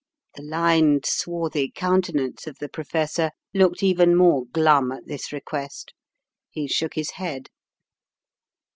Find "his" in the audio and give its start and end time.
6.95-7.11